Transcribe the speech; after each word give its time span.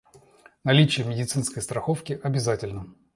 Наличие 0.63 1.05
медицинской 1.05 1.61
страховки 1.61 2.19
обязательно. 2.23 2.91